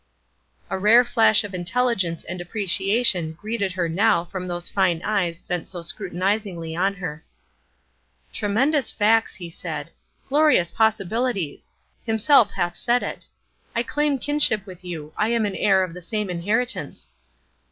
A 0.71 0.79
rare 0.79 1.05
flash 1.05 1.43
of 1.43 1.53
intelligence 1.53 2.23
and 2.23 2.41
appreciation 2.41 3.33
greeted 3.33 3.73
her 3.73 3.87
now 3.87 4.25
from 4.25 4.47
those 4.47 4.67
fine 4.67 4.99
eyes 5.03 5.43
bent 5.43 5.67
so 5.67 5.83
scrutinizingly 5.83 6.75
on 6.75 6.95
her. 6.95 7.23
"Tremendous 8.33 8.89
facts!" 8.89 9.35
he 9.35 9.51
said. 9.51 9.91
"Glorious 10.27 10.71
possibilities! 10.71 11.69
'Himself 12.03 12.49
hath 12.53 12.75
said 12.75 13.03
it.' 13.03 13.27
I 13.75 13.83
claim 13.83 14.17
kinship 14.17 14.65
with 14.65 14.83
you; 14.83 15.13
I 15.17 15.27
am 15.27 15.45
an 15.45 15.55
heir 15.55 15.83
of 15.83 15.93
the 15.93 16.01
same 16.01 16.31
inheritance." 16.31 17.11